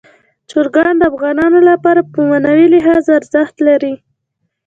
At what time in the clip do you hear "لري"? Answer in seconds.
3.67-3.93